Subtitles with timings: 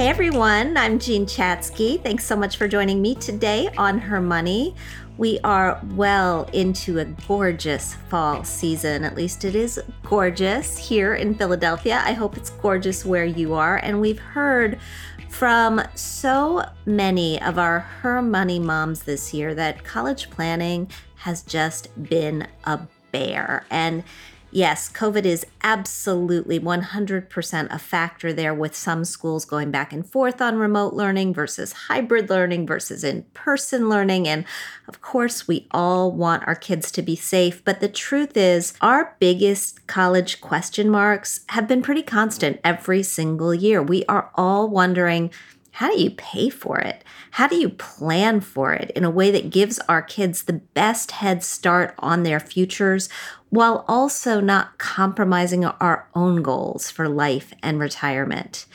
[0.00, 2.02] Hey everyone, I'm Jean Chatzky.
[2.02, 4.74] Thanks so much for joining me today on Her Money.
[5.18, 9.04] We are well into a gorgeous fall season.
[9.04, 12.00] At least it is gorgeous here in Philadelphia.
[12.02, 13.76] I hope it's gorgeous where you are.
[13.76, 14.80] And we've heard
[15.28, 21.90] from so many of our Her Money moms this year that college planning has just
[22.04, 22.80] been a
[23.12, 23.66] bear.
[23.68, 24.02] And
[24.52, 30.42] Yes, COVID is absolutely 100% a factor there with some schools going back and forth
[30.42, 34.26] on remote learning versus hybrid learning versus in person learning.
[34.26, 34.44] And
[34.88, 37.64] of course, we all want our kids to be safe.
[37.64, 43.54] But the truth is, our biggest college question marks have been pretty constant every single
[43.54, 43.80] year.
[43.80, 45.30] We are all wondering
[45.72, 47.04] how do you pay for it?
[47.30, 51.12] How do you plan for it in a way that gives our kids the best
[51.12, 53.08] head start on their futures
[53.50, 58.66] while also not compromising our own goals for life and retirement?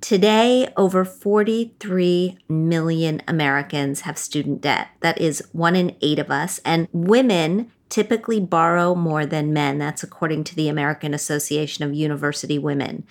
[0.00, 4.88] Today, over 43 million Americans have student debt.
[5.00, 6.60] That is one in eight of us.
[6.62, 9.78] And women typically borrow more than men.
[9.78, 13.06] That's according to the American Association of University Women.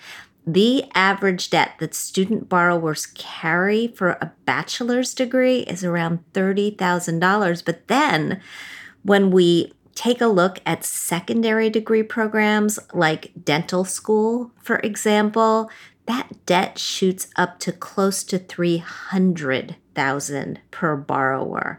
[0.46, 7.64] The average debt that student borrowers carry for a bachelor's degree is around $30,000.
[7.64, 8.40] But then
[9.02, 15.70] when we take a look at secondary degree programs like dental school, for example,
[16.06, 21.78] that debt shoots up to close to 300,000 per borrower.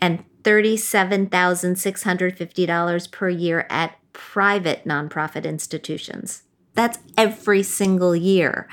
[0.01, 6.43] and $37,650 per year at private nonprofit institutions.
[6.75, 8.69] That's every single year.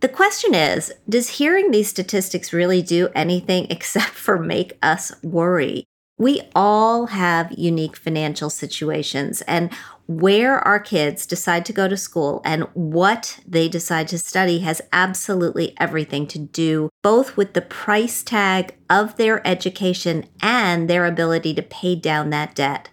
[0.00, 5.84] The question is Does hearing these statistics really do anything except for make us worry?
[6.16, 9.70] We all have unique financial situations, and
[10.06, 14.82] where our kids decide to go to school and what they decide to study has
[14.92, 21.54] absolutely everything to do both with the price tag of their education and their ability
[21.54, 22.90] to pay down that debt.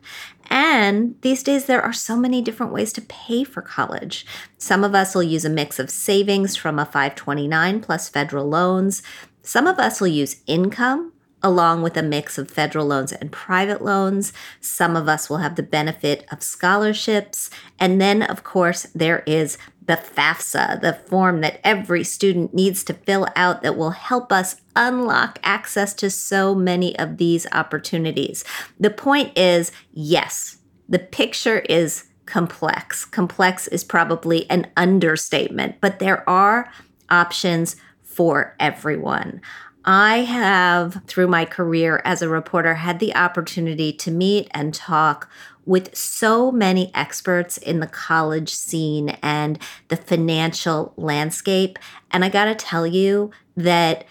[0.49, 4.25] And these days, there are so many different ways to pay for college.
[4.57, 9.01] Some of us will use a mix of savings from a 529 plus federal loans.
[9.43, 13.81] Some of us will use income along with a mix of federal loans and private
[13.81, 14.33] loans.
[14.59, 17.49] Some of us will have the benefit of scholarships.
[17.79, 22.93] And then, of course, there is the FAFSA, the form that every student needs to
[22.93, 28.45] fill out that will help us unlock access to so many of these opportunities.
[28.79, 30.57] The point is yes,
[30.87, 33.03] the picture is complex.
[33.05, 36.71] Complex is probably an understatement, but there are
[37.09, 39.41] options for everyone.
[39.83, 45.29] I have, through my career as a reporter, had the opportunity to meet and talk
[45.65, 51.79] with so many experts in the college scene and the financial landscape.
[52.11, 54.05] And I got to tell you that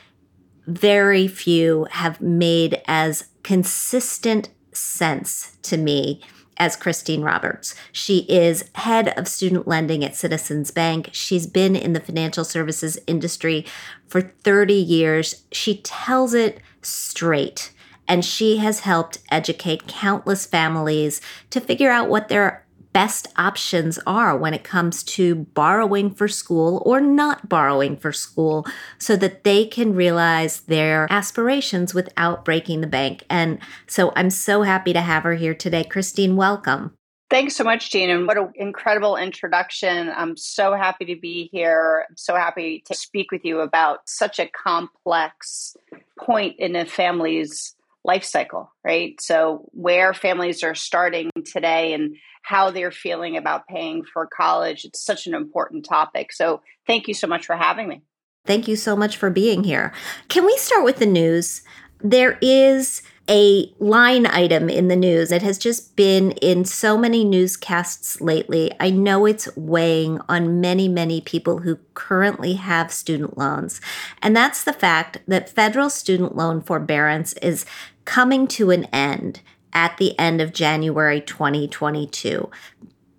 [0.66, 6.20] very few have made as consistent sense to me
[6.60, 7.74] as Christine Roberts.
[7.90, 11.08] She is head of student lending at Citizens Bank.
[11.12, 13.64] She's been in the financial services industry
[14.06, 15.42] for 30 years.
[15.50, 17.72] She tells it straight,
[18.06, 24.36] and she has helped educate countless families to figure out what their best options are
[24.36, 28.66] when it comes to borrowing for school or not borrowing for school
[28.98, 33.24] so that they can realize their aspirations without breaking the bank.
[33.30, 35.84] And so I'm so happy to have her here today.
[35.84, 36.94] Christine, welcome.
[37.30, 40.10] Thanks so much, Jean, and what an incredible introduction.
[40.10, 42.06] I'm so happy to be here.
[42.08, 45.76] I'm so happy to speak with you about such a complex
[46.18, 49.20] point in a family's life cycle, right?
[49.20, 54.84] So, where families are starting today and how they're feeling about paying for college.
[54.84, 56.32] It's such an important topic.
[56.32, 58.02] So, thank you so much for having me.
[58.46, 59.92] Thank you so much for being here.
[60.28, 61.62] Can we start with the news?
[62.02, 65.30] There is a line item in the news.
[65.30, 68.72] It has just been in so many newscasts lately.
[68.80, 73.80] I know it's weighing on many, many people who currently have student loans.
[74.20, 77.64] And that's the fact that federal student loan forbearance is
[78.04, 79.40] coming to an end
[79.72, 82.50] at the end of January 2022.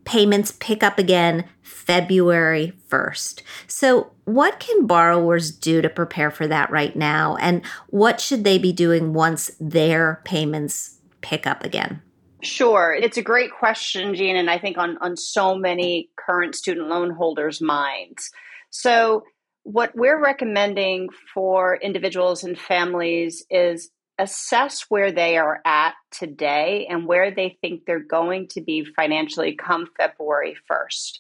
[0.04, 3.42] Payments pick up again February 1st.
[3.68, 7.36] So, what can borrowers do to prepare for that right now?
[7.38, 12.02] And what should they be doing once their payments pick up again?
[12.44, 12.94] Sure.
[13.00, 17.12] It's a great question, Jean, and I think on, on so many current student loan
[17.12, 18.32] holders' minds.
[18.70, 19.24] So,
[19.64, 23.92] what we're recommending for individuals and families is
[24.22, 29.56] assess where they are at today and where they think they're going to be financially
[29.56, 31.20] come February 1st.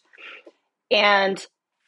[0.91, 1.45] And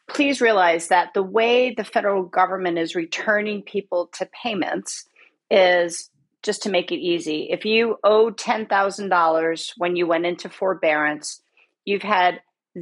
[0.10, 5.06] please realize that the way the federal government is returning people to payments
[5.52, 6.10] is
[6.42, 7.48] just to make it easy.
[7.52, 11.42] If you owe $10,000 when you went into forbearance,
[11.86, 12.42] you've had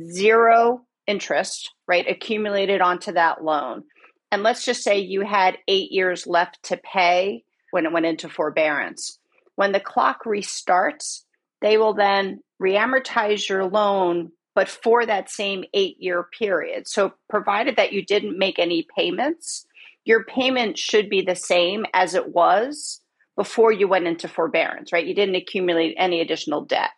[0.10, 3.84] zero interest, right, accumulated onto that loan.
[4.32, 8.30] And let's just say you had eight years left to pay when it went into
[8.30, 9.18] forbearance.
[9.56, 11.22] When the clock restarts,
[11.62, 16.88] they will then reamortize your loan, but for that same eight year period.
[16.88, 19.66] So, provided that you didn't make any payments,
[20.04, 23.02] your payment should be the same as it was
[23.36, 25.06] before you went into forbearance, right?
[25.06, 26.90] You didn't accumulate any additional debt.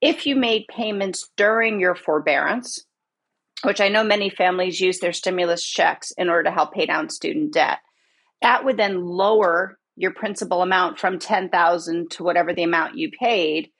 [0.00, 2.84] If you made payments during your forbearance,
[3.64, 7.10] which I know many families use their stimulus checks in order to help pay down
[7.10, 7.78] student debt,
[8.40, 13.70] that would then lower your principal amount from 10,000 to whatever the amount you paid,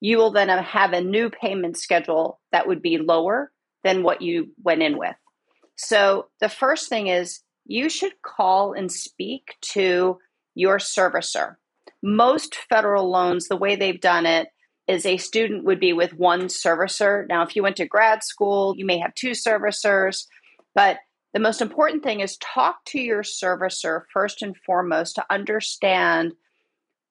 [0.00, 3.52] you will then have a new payment schedule that would be lower
[3.84, 5.14] than what you went in with.
[5.76, 10.18] So the first thing is you should call and speak to
[10.54, 11.56] your servicer.
[12.02, 14.48] Most federal loans, the way they've done it,
[14.86, 17.28] is a student would be with one servicer.
[17.28, 20.24] Now, if you went to grad school, you may have two servicers,
[20.74, 20.96] but
[21.32, 26.32] the most important thing is talk to your servicer first and foremost to understand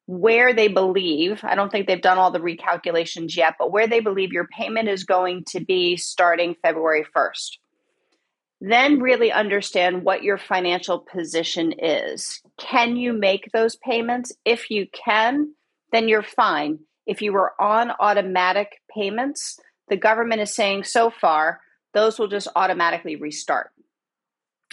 [0.07, 3.99] where they believe, I don't think they've done all the recalculations yet, but where they
[3.99, 7.57] believe your payment is going to be starting February 1st.
[8.61, 12.41] Then really understand what your financial position is.
[12.57, 14.31] Can you make those payments?
[14.45, 15.53] If you can,
[15.91, 16.79] then you're fine.
[17.05, 19.59] If you were on automatic payments,
[19.89, 21.59] the government is saying so far,
[21.93, 23.71] those will just automatically restart.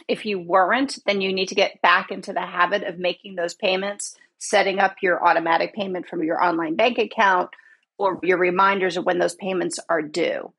[0.08, 3.54] If you weren't, then you need to get back into the habit of making those
[3.54, 7.50] payments, setting up your automatic payment from your online bank account
[7.96, 10.52] or your reminders of when those payments are due.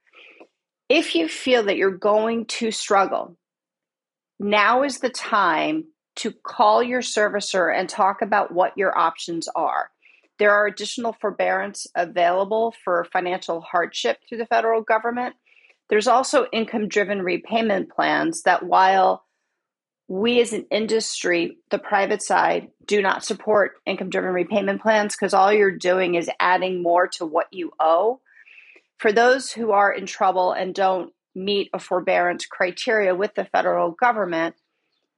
[0.90, 3.36] If you feel that you're going to struggle,
[4.40, 5.86] now is the time
[6.18, 9.90] to call your servicer and talk about what your options are.
[10.40, 15.36] There are additional forbearance available for financial hardship through the federal government.
[15.90, 19.25] There's also income driven repayment plans that, while
[20.08, 25.34] we as an industry, the private side, do not support income driven repayment plans because
[25.34, 28.20] all you're doing is adding more to what you owe.
[28.98, 33.92] For those who are in trouble and don't meet a forbearance criteria with the federal
[33.92, 34.56] government,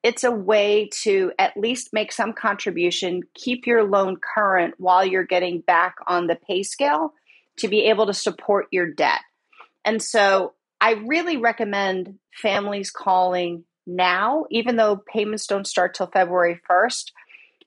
[0.03, 5.25] it's a way to at least make some contribution, keep your loan current while you're
[5.25, 7.13] getting back on the pay scale
[7.57, 9.19] to be able to support your debt.
[9.83, 16.59] And so I really recommend families calling now, even though payments don't start till February
[16.69, 17.05] 1st,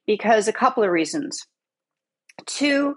[0.07, 1.47] because a couple of reasons.
[2.47, 2.97] Two,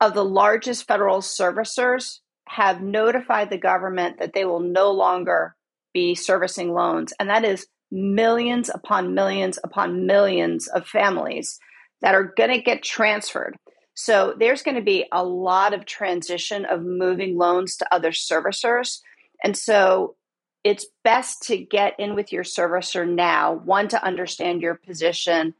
[0.00, 5.54] of the largest federal servicers have notified the government that they will no longer
[5.92, 7.12] be servicing loans.
[7.18, 11.58] And that is millions upon millions upon millions of families
[12.00, 13.56] that are going to get transferred.
[13.94, 19.00] So there's going to be a lot of transition of moving loans to other servicers.
[19.42, 20.14] And so
[20.64, 25.54] it's best to get in with your servicer now, one, to understand your position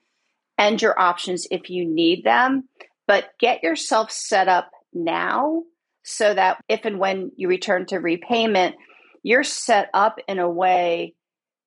[0.56, 2.68] and your options if you need them,
[3.06, 5.62] but get yourself set up now
[6.02, 8.74] so that if and when you return to repayment,
[9.22, 11.14] you're set up in a way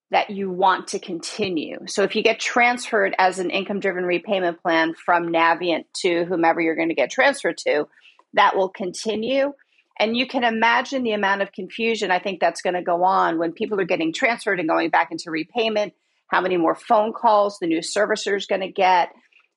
[0.09, 1.79] that you want to continue.
[1.87, 6.59] So if you get transferred as an income driven repayment plan from Navient to whomever
[6.59, 7.87] you're going to get transferred to,
[8.33, 9.53] that will continue.
[10.01, 13.37] And you can imagine the amount of confusion I think that's going to go on
[13.37, 15.93] when people are getting transferred and going back into repayment,
[16.27, 19.09] how many more phone calls the new servicer is going to get.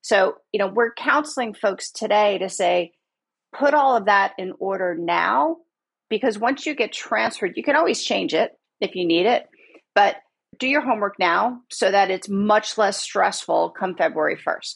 [0.02, 2.92] So, you know, we're counseling folks today to say,
[3.56, 5.56] put all of that in order now,
[6.10, 9.48] because once you get transferred, you can always change it if you need it.
[9.94, 10.16] But
[10.58, 14.74] do your homework now so that it's much less stressful come February 1st.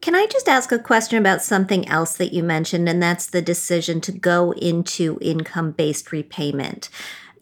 [0.00, 3.42] Can I just ask a question about something else that you mentioned, and that's the
[3.42, 6.88] decision to go into income based repayment?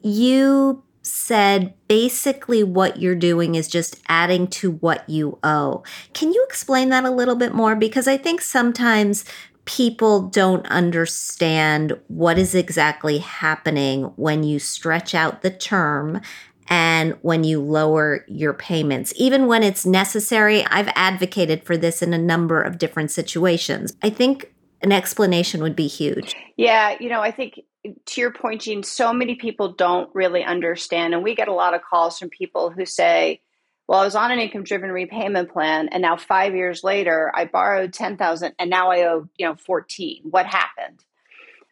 [0.01, 5.83] You said basically what you're doing is just adding to what you owe.
[6.15, 7.77] Can you explain that a little bit more?
[7.77, 9.25] Because I think sometimes
[9.67, 16.21] people don't understand what is exactly happening when you stretch out the term
[16.69, 20.65] and when you lower your payments, even when it's necessary.
[20.67, 23.97] I've advocated for this in a number of different situations.
[24.03, 24.53] I think
[24.83, 26.35] an explanation would be huge.
[26.57, 27.61] Yeah, you know, I think
[28.07, 31.15] to your point, Jean, so many people don't really understand.
[31.15, 33.41] And we get a lot of calls from people who say,
[33.87, 37.45] well, I was on an income driven repayment plan and now 5 years later I
[37.45, 40.23] borrowed 10,000 and now I owe, you know, 14.
[40.31, 41.05] What happened?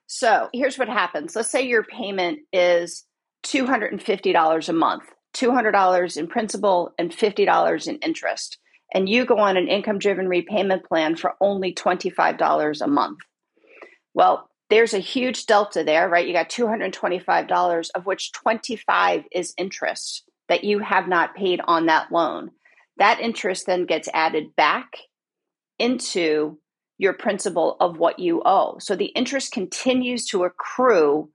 [0.07, 1.35] So, here's what happens.
[1.35, 3.05] Let's say your payment is
[3.45, 8.59] $250 a month, $200 in principal and $50 in interest.
[8.95, 13.19] And you go on an income driven repayment plan for only $25 a month.
[14.15, 16.27] Well, there's a huge delta there, right?
[16.27, 22.13] You got $225 of which 25 is interest that you have not paid on that
[22.13, 22.51] loan.
[22.99, 24.97] That interest then gets added back
[25.79, 26.59] into
[26.99, 28.77] your principal of what you owe.
[28.79, 31.31] So the interest continues to accrue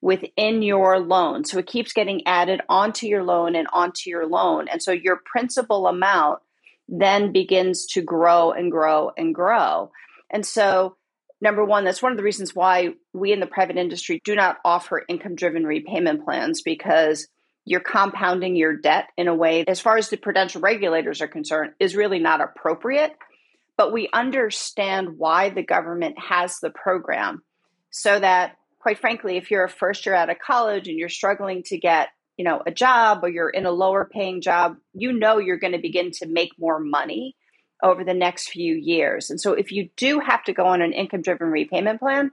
[0.00, 1.44] within your loan.
[1.44, 4.68] So it keeps getting added onto your loan and onto your loan.
[4.68, 6.40] And so your principal amount
[6.88, 9.90] then begins to grow and grow and grow.
[10.30, 10.96] And so,
[11.40, 14.58] number one, that's one of the reasons why we in the private industry do not
[14.64, 17.26] offer income driven repayment plans because
[17.64, 21.72] you're compounding your debt in a way, as far as the prudential regulators are concerned,
[21.80, 23.12] is really not appropriate.
[23.76, 27.42] But we understand why the government has the program
[27.90, 28.56] so that
[28.86, 32.10] quite frankly, if you're a first year out of college and you're struggling to get,
[32.36, 35.72] you know, a job or you're in a lower paying job, you know you're going
[35.72, 37.34] to begin to make more money
[37.82, 39.28] over the next few years.
[39.28, 42.30] And so if you do have to go on an income driven repayment plan,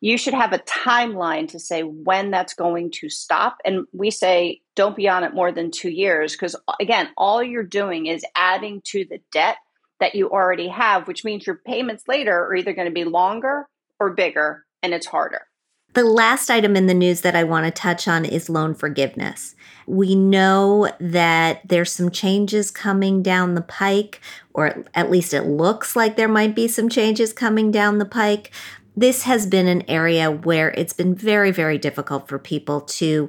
[0.00, 3.56] you should have a timeline to say when that's going to stop.
[3.64, 7.64] And we say don't be on it more than two years because, again, all you're
[7.64, 9.56] doing is adding to the debt
[9.98, 13.66] that you already have, which means your payments later are either going to be longer
[13.98, 15.48] or bigger and it's harder.
[15.92, 19.56] The last item in the news that I want to touch on is loan forgiveness.
[19.86, 24.20] We know that there's some changes coming down the pike,
[24.54, 28.52] or at least it looks like there might be some changes coming down the pike.
[28.96, 33.28] This has been an area where it's been very, very difficult for people to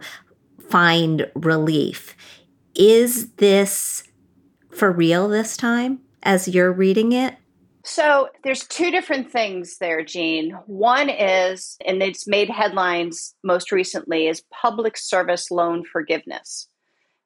[0.69, 2.15] find relief.
[2.75, 4.03] Is this
[4.69, 7.37] for real this time as you're reading it?
[7.83, 10.51] So there's two different things there, Jean.
[10.67, 16.67] One is, and it's made headlines most recently, is public service loan forgiveness.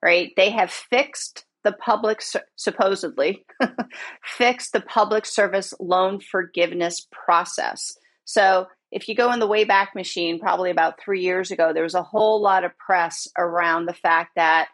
[0.02, 0.32] Right?
[0.38, 2.22] They have fixed the public,
[2.56, 3.46] supposedly,
[4.24, 7.98] fixed the public service loan forgiveness process.
[8.24, 11.96] So if you go in the Wayback Machine, probably about three years ago, there was
[11.96, 14.68] a whole lot of press around the fact that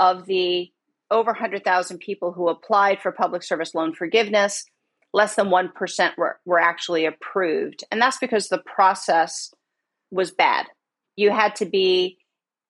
[0.00, 0.72] of the
[1.10, 4.64] over 100,000 people who applied for public service loan forgiveness,
[5.12, 7.84] less than 1% were, were actually approved.
[7.90, 9.52] And that's because the process
[10.10, 10.66] was bad.
[11.16, 12.18] You had to be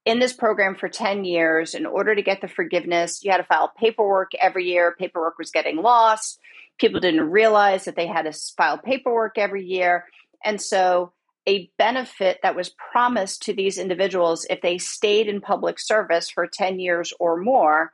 [0.04, 3.22] in this program for 10 years in order to get the forgiveness.
[3.22, 4.94] You had to file paperwork every year.
[4.98, 6.40] Paperwork was getting lost.
[6.78, 10.06] People didn't realize that they had to file paperwork every year.
[10.44, 11.12] And so,
[11.48, 16.46] a benefit that was promised to these individuals if they stayed in public service for
[16.46, 17.92] 10 years or more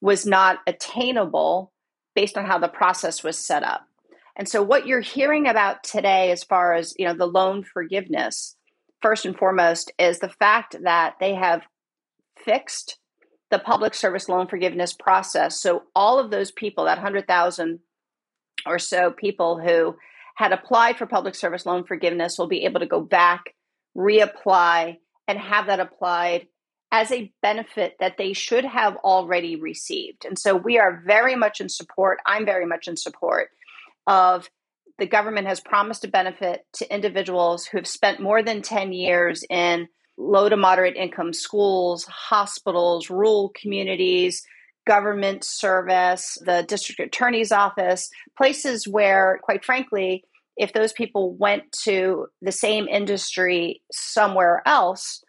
[0.00, 1.72] was not attainable
[2.14, 3.86] based on how the process was set up.
[4.36, 8.56] And so what you're hearing about today as far as, you know, the loan forgiveness,
[9.00, 11.62] first and foremost is the fact that they have
[12.44, 12.98] fixed
[13.50, 15.60] the public service loan forgiveness process.
[15.60, 17.78] So all of those people, that 100,000
[18.66, 19.96] or so people who
[20.36, 23.54] had applied for public service loan forgiveness will be able to go back,
[23.96, 26.48] reapply, and have that applied
[26.94, 30.24] as a benefit that they should have already received.
[30.24, 32.20] And so we are very much in support.
[32.24, 33.48] I'm very much in support
[34.06, 34.48] of
[35.00, 39.42] the government has promised a benefit to individuals who have spent more than 10 years
[39.50, 44.44] in low to moderate income schools, hospitals, rural communities,
[44.86, 48.08] government service, the district attorney's office,
[48.38, 50.22] places where, quite frankly,
[50.56, 55.24] if those people went to the same industry somewhere else,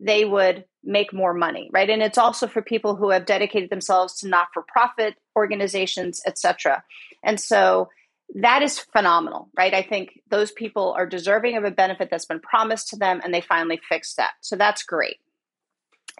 [0.00, 1.88] they would make more money, right?
[1.88, 6.84] And it's also for people who have dedicated themselves to not-for-profit organizations, etc.
[7.22, 7.88] And so
[8.34, 9.74] that is phenomenal, right?
[9.74, 13.32] I think those people are deserving of a benefit that's been promised to them and
[13.32, 14.32] they finally fixed that.
[14.40, 15.18] So that's great.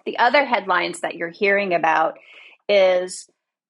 [0.05, 2.17] The other headlines that you're hearing about
[2.69, 3.27] is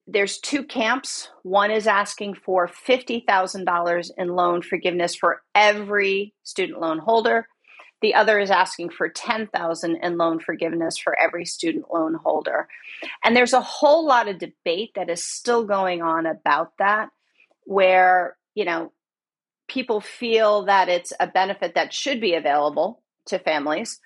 [0.08, 1.30] there's two camps.
[1.44, 7.48] One is asking for $50,000 in loan forgiveness for every student loan holder.
[8.06, 12.68] The other is asking for 10,000 in loan forgiveness for every student loan holder.
[13.24, 17.10] And there's a whole lot of debate that is still going on about that
[17.64, 18.92] where, you know,
[19.68, 24.00] people feel that it's a benefit that should be available to families.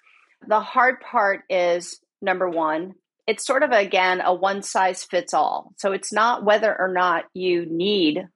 [0.47, 2.95] The hard part is number 1,
[3.27, 5.73] it's sort of again a one size fits all.
[5.75, 8.29] So it's not whether or not you need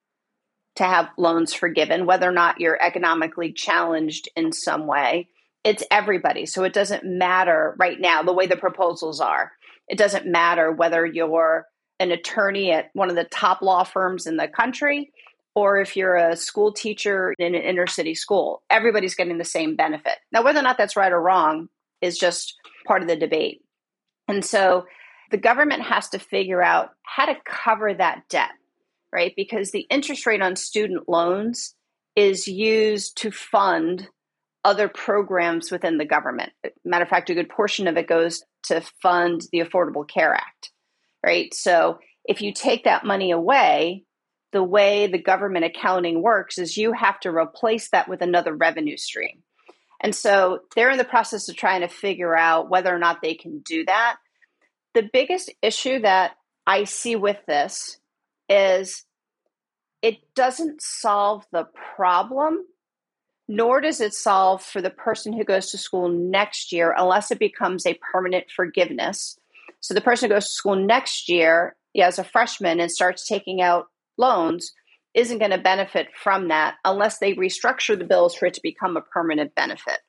[0.75, 5.29] to have loans forgiven, whether or not you're economically challenged in some way.
[5.63, 6.45] It's everybody.
[6.45, 9.51] So it doesn't matter right now the way the proposals are.
[9.87, 11.67] It doesn't matter whether you're
[11.99, 15.11] an attorney at one of the top law firms in the country
[15.55, 18.63] or if you're a school teacher in an inner city school.
[18.69, 20.17] Everybody's getting the same benefit.
[20.31, 21.69] Now, whether or not that's right or wrong
[22.01, 22.55] is just
[22.85, 23.63] part of the debate.
[24.27, 24.85] And so
[25.31, 28.51] the government has to figure out how to cover that debt,
[29.11, 29.33] right?
[29.35, 31.75] Because the interest rate on student loans
[32.15, 34.09] is used to fund
[34.63, 36.51] other programs within the government.
[36.85, 40.71] Matter of fact, a good portion of it goes to fund the Affordable Care Act,
[41.25, 41.53] right?
[41.53, 44.05] So if you take that money away,
[44.53, 48.97] the way the government accounting works is you have to replace that with another revenue
[48.97, 49.43] stream.
[49.99, 53.33] And so they're in the process of trying to figure out whether or not they
[53.35, 54.17] can do that.
[54.93, 56.33] The biggest issue that
[56.67, 57.97] I see with this
[58.47, 59.05] is
[60.01, 62.65] it doesn't solve the problem,
[63.47, 67.39] nor does it solve for the person who goes to school next year unless it
[67.39, 69.37] becomes a permanent forgiveness.
[69.81, 73.27] So the person who goes to school next year yeah, as a freshman and starts
[73.27, 74.73] taking out loans
[75.13, 78.97] isn't going to benefit from that unless they restructure the bills for it to become
[78.97, 79.99] a permanent benefit.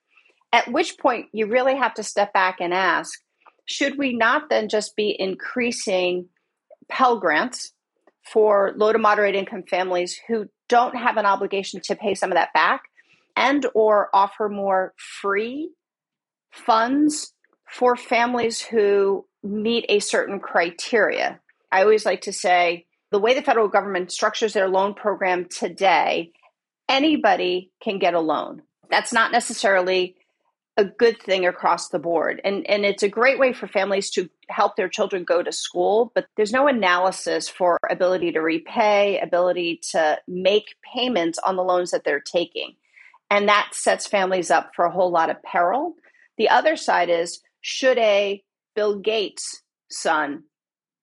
[0.52, 3.20] At which point, you really have to step back and ask
[3.66, 6.28] should we not then just be increasing
[6.88, 7.72] Pell Grants
[8.30, 12.36] for low to moderate income families who don't have an obligation to pay some of
[12.36, 12.82] that back
[13.36, 15.70] and or offer more free
[16.52, 17.32] funds
[17.68, 23.42] for families who meet a certain criteria i always like to say the way the
[23.42, 26.32] federal government structures their loan program today,
[26.88, 28.62] anybody can get a loan.
[28.90, 30.16] That's not necessarily
[30.76, 32.40] a good thing across the board.
[32.42, 36.10] And, and it's a great way for families to help their children go to school,
[36.12, 41.92] but there's no analysis for ability to repay, ability to make payments on the loans
[41.92, 42.74] that they're taking.
[43.30, 45.94] And that sets families up for a whole lot of peril.
[46.38, 48.42] The other side is should a
[48.74, 50.44] Bill Gates son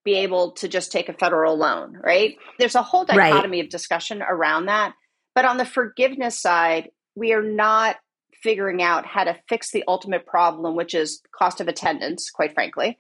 [0.04, 2.36] be able to just take a federal loan, right?
[2.58, 3.66] There's a whole dichotomy right.
[3.66, 4.94] of discussion around that.
[5.36, 7.98] But on the forgiveness side, we are not
[8.42, 12.98] figuring out how to fix the ultimate problem, which is cost of attendance, quite frankly.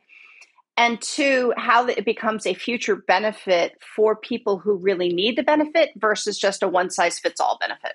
[0.77, 5.89] And two, how it becomes a future benefit for people who really need the benefit
[5.95, 7.93] versus just a one size fits all benefit.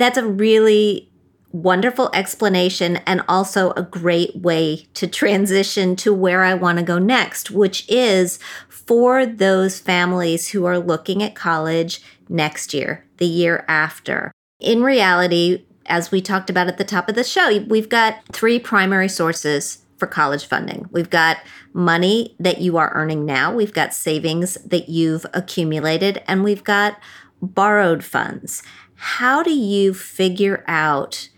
[0.00, 1.10] That's a really
[1.52, 6.98] wonderful explanation and also a great way to transition to where I want to go
[6.98, 8.38] next, which is
[8.70, 14.32] for those families who are looking at college next year, the year after.
[14.58, 18.58] In reality, as we talked about at the top of the show, we've got three
[18.58, 20.88] primary sources for college funding.
[20.90, 21.36] We've got
[21.74, 26.98] money that you are earning now, we've got savings that you've accumulated, and we've got
[27.42, 28.62] borrowed funds.
[29.02, 31.30] How do you figure out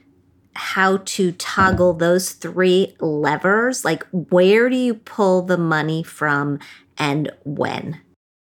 [0.55, 3.85] how to toggle those three levers?
[3.85, 6.59] Like, where do you pull the money from
[6.98, 8.01] and when?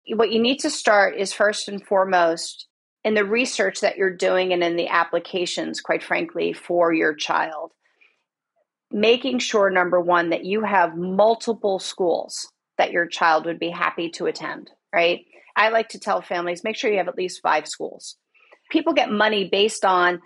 [0.07, 2.67] What you need to start is first and foremost
[3.03, 7.73] in the research that you're doing and in the applications, quite frankly, for your child,
[8.89, 14.09] making sure, number one, that you have multiple schools that your child would be happy
[14.11, 15.25] to attend, right?
[15.57, 18.15] I like to tell families make sure you have at least five schools.
[18.69, 20.21] People get money based on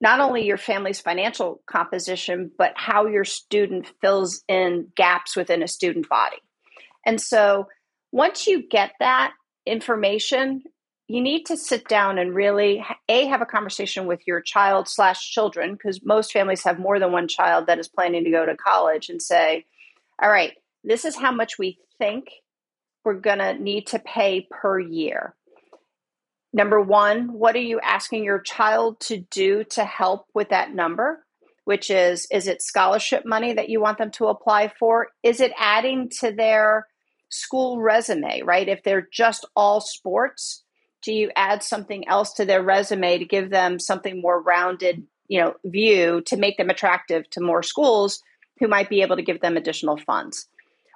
[0.00, 5.68] not only your family's financial composition, but how your student fills in gaps within a
[5.68, 6.38] student body.
[7.06, 7.68] And so
[8.10, 9.32] once you get that
[9.64, 10.64] information,
[11.08, 15.30] you need to sit down and really a have a conversation with your child slash
[15.30, 18.56] children because most families have more than one child that is planning to go to
[18.56, 19.66] college and say
[20.22, 20.52] all right
[20.84, 22.30] this is how much we think
[23.04, 25.34] we're going to need to pay per year
[26.52, 31.24] number one what are you asking your child to do to help with that number?
[31.64, 35.08] Which is is it scholarship money that you want them to apply for?
[35.22, 36.86] Is it adding to their
[37.28, 38.68] school resume right?
[38.68, 40.62] If they're just all sports
[41.02, 45.40] do you add something else to their resume to give them something more rounded you
[45.40, 48.22] know view to make them attractive to more schools
[48.58, 50.48] who might be able to give them additional funds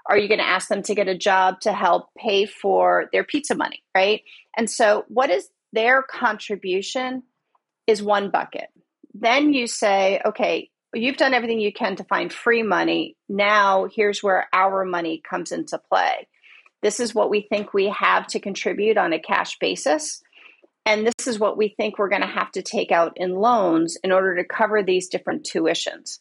[0.08, 3.24] are you going to ask them to get a job to help pay for their
[3.24, 4.22] pizza money right
[4.56, 7.22] and so what is their contribution
[7.86, 8.68] is one bucket
[9.14, 14.22] then you say okay you've done everything you can to find free money now here's
[14.22, 16.26] where our money comes into play
[16.82, 20.22] this is what we think we have to contribute on a cash basis.
[20.84, 23.98] And this is what we think we're going to have to take out in loans
[24.04, 26.20] in order to cover these different tuitions.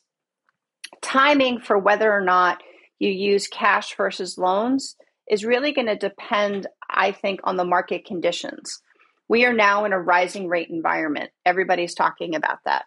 [1.03, 2.63] Timing for whether or not
[2.99, 4.95] you use cash versus loans
[5.29, 8.81] is really going to depend, I think, on the market conditions.
[9.27, 11.31] We are now in a rising rate environment.
[11.45, 12.85] Everybody's talking about that.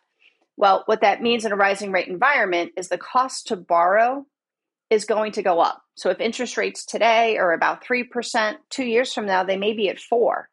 [0.56, 4.24] Well, what that means in a rising rate environment is the cost to borrow
[4.90, 5.82] is going to go up.
[5.96, 9.88] So if interest rates today are about 3%, two years from now, they may be
[9.88, 10.48] at four.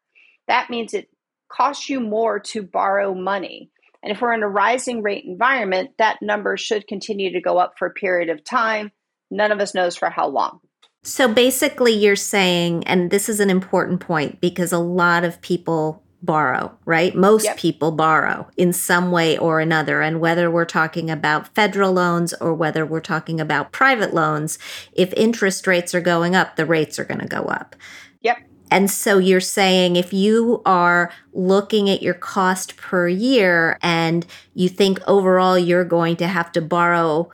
[0.48, 1.08] That means it
[1.50, 3.70] costs you more to borrow money.
[4.02, 7.74] And if we're in a rising rate environment, that number should continue to go up
[7.78, 8.92] for a period of time.
[9.30, 10.60] None of us knows for how long.
[11.02, 16.02] So basically, you're saying, and this is an important point because a lot of people
[16.22, 17.14] borrow, right?
[17.14, 17.56] Most yep.
[17.56, 20.02] people borrow in some way or another.
[20.02, 24.58] And whether we're talking about federal loans or whether we're talking about private loans,
[24.92, 27.76] if interest rates are going up, the rates are going to go up.
[28.22, 28.38] Yep.
[28.70, 34.68] And so you're saying if you are looking at your cost per year and you
[34.68, 37.30] think overall you're going to have to borrow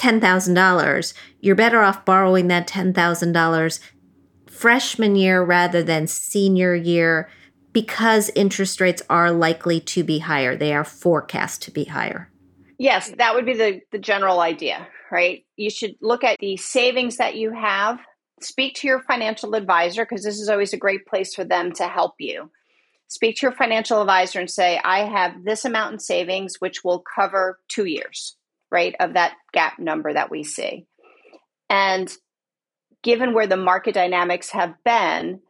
[0.00, 3.80] $10,000, you're better off borrowing that $10,000
[4.48, 7.28] freshman year rather than senior year
[7.72, 10.56] because interest rates are likely to be higher.
[10.56, 12.30] They are forecast to be higher.
[12.78, 15.44] Yes, that would be the, the general idea, right?
[15.56, 17.98] You should look at the savings that you have,
[18.40, 21.86] speak to your financial advisor, because this is always a great place for them to
[21.86, 22.50] help you.
[23.08, 27.02] Speak to your financial advisor and say, I have this amount in savings, which will
[27.14, 28.36] cover two years,
[28.70, 30.86] right, of that gap number that we see.
[31.68, 32.10] And
[33.02, 35.40] given where the market dynamics have been,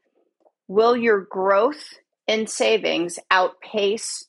[0.69, 1.83] will your growth
[2.27, 4.27] in savings outpace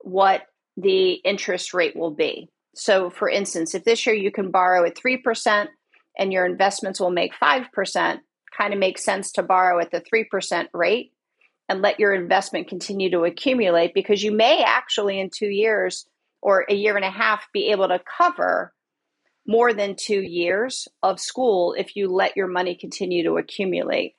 [0.00, 0.42] what
[0.76, 2.48] the interest rate will be.
[2.74, 5.68] So, for instance, if this year you can borrow at 3%
[6.18, 8.18] and your investments will make 5%,
[8.56, 11.12] kind of makes sense to borrow at the 3% rate
[11.68, 16.06] and let your investment continue to accumulate because you may actually, in two years
[16.44, 18.74] or a year and a half, be able to cover
[19.46, 24.14] more than two years of school if you let your money continue to accumulate.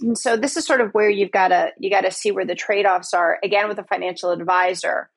[0.00, 2.46] And so this is sort of where you've got to you got to see where
[2.46, 5.10] the trade-offs are again with a financial advisor.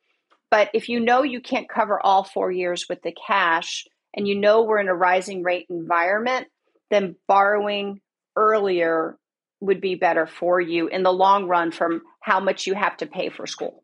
[0.51, 4.35] But if you know you can't cover all 4 years with the cash and you
[4.35, 6.47] know we're in a rising rate environment,
[6.89, 8.01] then borrowing
[8.35, 9.17] earlier
[9.61, 13.05] would be better for you in the long run from how much you have to
[13.05, 13.83] pay for school.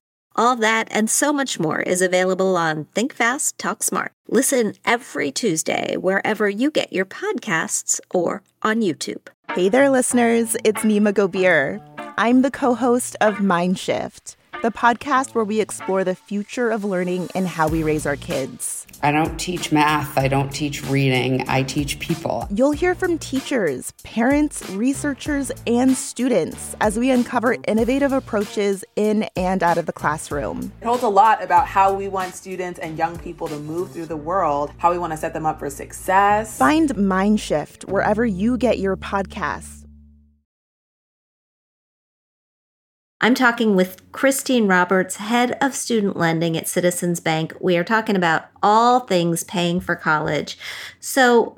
[0.35, 4.13] All that and so much more is available on Think Fast, Talk Smart.
[4.29, 9.27] Listen every Tuesday wherever you get your podcasts or on YouTube.
[9.53, 10.55] Hey there, listeners.
[10.63, 11.81] It's Nimah Gobir.
[12.17, 17.29] I'm the co host of Mindshift, the podcast where we explore the future of learning
[17.33, 18.85] and how we raise our kids.
[19.01, 20.17] I don't teach math.
[20.17, 21.43] I don't teach reading.
[21.47, 22.47] I teach people.
[22.51, 29.63] You'll hear from teachers, parents, researchers, and students as we uncover innovative approaches in and
[29.63, 30.71] out of the classroom.
[30.81, 34.05] It holds a lot about how we want students and young people to move through
[34.05, 36.57] the world, how we want to set them up for success.
[36.57, 39.80] Find Mindshift wherever you get your podcasts
[43.23, 47.53] I'm talking with Christine Roberts, head of student lending at Citizens Bank.
[47.59, 50.57] We are talking about all things paying for college.
[50.99, 51.55] So,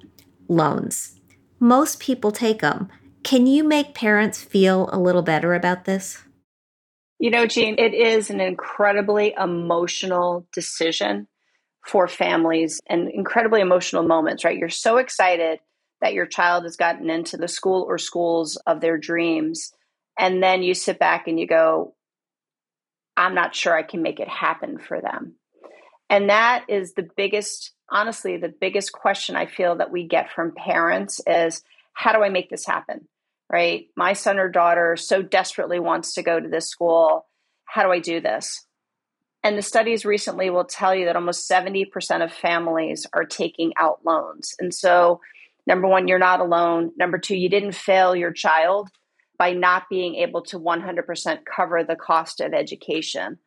[0.49, 1.17] loans.
[1.61, 2.89] Most people take them.
[3.23, 6.21] Can you make parents feel a little better about this?
[7.17, 11.29] You know, Jean, it is an incredibly emotional decision
[11.87, 14.57] for families and incredibly emotional moments, right?
[14.57, 15.59] You're so excited
[16.01, 19.71] that your child has gotten into the school or schools of their dreams
[20.17, 21.95] and then you sit back and you go
[23.15, 25.35] i'm not sure i can make it happen for them.
[26.09, 30.53] And that is the biggest honestly the biggest question i feel that we get from
[30.55, 33.07] parents is how do i make this happen?
[33.51, 33.87] Right?
[33.95, 37.27] My son or daughter so desperately wants to go to this school.
[37.65, 38.65] How do i do this?
[39.43, 43.99] And the studies recently will tell you that almost 70% of families are taking out
[44.05, 44.55] loans.
[44.57, 45.19] And so
[45.67, 46.91] number one you're not alone.
[46.97, 48.89] Number two you didn't fail your child
[49.37, 53.39] by not being able to 100% cover the cost of education.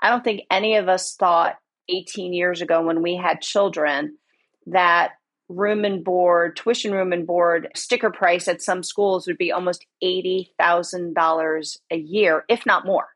[0.00, 1.56] I don't think any of us thought
[1.88, 4.18] 18 years ago when we had children
[4.66, 5.12] that
[5.48, 9.86] room and board, tuition room and board, sticker price at some schools would be almost
[10.04, 13.08] $80,000 a year, if not more,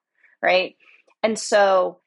[0.43, 0.77] right?
[1.23, 1.99] And so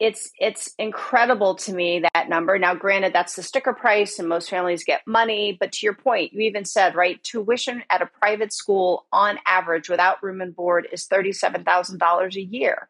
[0.00, 2.58] it's it's incredible to me that number.
[2.58, 5.56] Now, granted, that's the sticker price, and most families get money.
[5.58, 9.88] But to your point, you even said right, tuition at a private school on average,
[9.88, 12.88] without room and board, is thirty seven thousand dollars a year.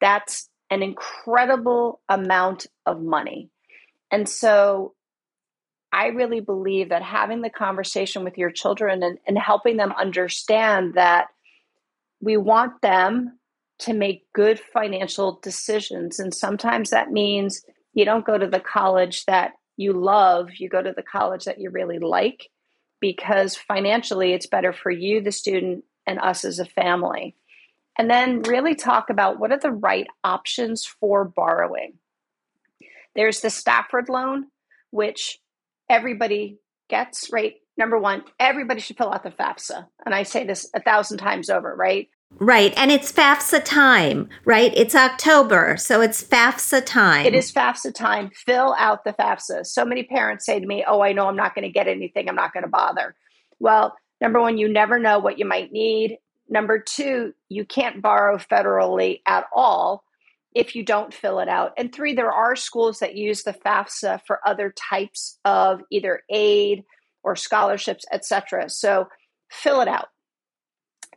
[0.00, 3.50] That's an incredible amount of money,
[4.10, 4.94] and so
[5.92, 10.94] I really believe that having the conversation with your children and, and helping them understand
[10.94, 11.28] that
[12.20, 13.37] we want them
[13.80, 16.18] to make good financial decisions.
[16.18, 17.62] And sometimes that means
[17.94, 21.60] you don't go to the college that you love, you go to the college that
[21.60, 22.48] you really like
[23.00, 27.36] because financially it's better for you, the student, and us as a family.
[27.96, 31.94] And then really talk about what are the right options for borrowing.
[33.14, 34.46] There's the Stafford loan,
[34.90, 35.38] which
[35.88, 37.56] everybody gets, right?
[37.76, 39.86] Number one, everybody should fill out the FAFSA.
[40.04, 42.08] And I say this a thousand times over, right?
[42.36, 42.72] Right.
[42.76, 44.72] And it's FAFSA time, right?
[44.76, 45.76] It's October.
[45.76, 47.26] So it's FAFSA time.
[47.26, 48.30] It is FAFSA time.
[48.34, 49.66] Fill out the FAFSA.
[49.66, 52.28] So many parents say to me, Oh, I know I'm not going to get anything.
[52.28, 53.16] I'm not going to bother.
[53.58, 56.18] Well, number one, you never know what you might need.
[56.48, 60.04] Number two, you can't borrow federally at all
[60.54, 61.72] if you don't fill it out.
[61.76, 66.84] And three, there are schools that use the FAFSA for other types of either aid
[67.22, 68.70] or scholarships, etc.
[68.70, 69.08] So
[69.50, 70.08] fill it out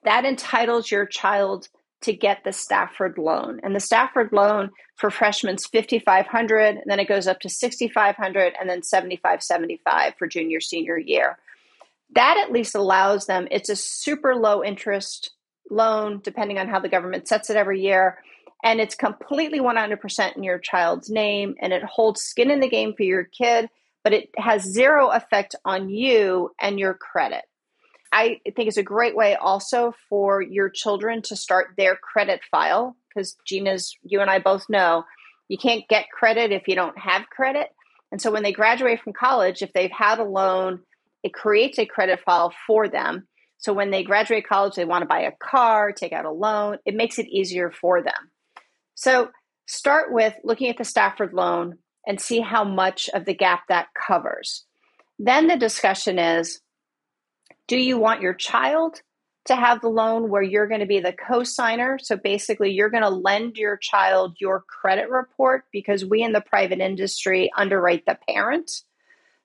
[0.03, 1.67] that entitles your child
[2.01, 3.59] to get the Stafford loan.
[3.63, 8.53] And the Stafford loan for freshmen is 5500 and then it goes up to 6500
[8.59, 11.37] and then 7575 for junior senior year.
[12.13, 15.31] That at least allows them it's a super low interest
[15.69, 18.17] loan depending on how the government sets it every year
[18.63, 22.93] and it's completely 100% in your child's name and it holds skin in the game
[22.95, 23.69] for your kid
[24.03, 27.43] but it has zero effect on you and your credit
[28.11, 32.95] I think it's a great way also for your children to start their credit file
[33.07, 35.05] because Gina's, you and I both know
[35.47, 37.69] you can't get credit if you don't have credit.
[38.11, 40.81] And so when they graduate from college, if they've had a loan,
[41.23, 43.27] it creates a credit file for them.
[43.57, 46.77] So when they graduate college, they want to buy a car, take out a loan,
[46.85, 48.31] it makes it easier for them.
[48.95, 49.29] So
[49.67, 53.87] start with looking at the Stafford loan and see how much of the gap that
[53.95, 54.65] covers.
[55.19, 56.59] Then the discussion is
[57.71, 59.01] do you want your child
[59.45, 61.97] to have the loan where you're going to be the co-signer?
[62.03, 66.41] So basically you're going to lend your child your credit report because we in the
[66.41, 68.69] private industry underwrite the parent,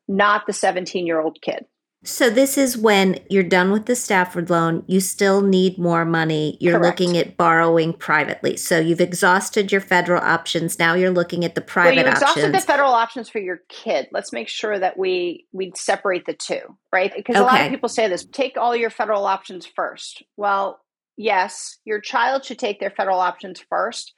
[0.08, 1.66] not the 17-year-old kid.
[2.06, 6.56] So this is when you're done with the Stafford loan, you still need more money.
[6.60, 7.00] You're Correct.
[7.00, 8.56] looking at borrowing privately.
[8.56, 10.78] So you've exhausted your federal options.
[10.78, 12.52] Now you're looking at the private well, you exhausted options.
[12.62, 14.06] the federal options for your kid.
[14.12, 17.12] Let's make sure that we we separate the two, right?
[17.14, 17.42] Because okay.
[17.42, 20.22] a lot of people say this, take all your federal options first.
[20.36, 20.80] Well,
[21.16, 24.12] yes, your child should take their federal options first,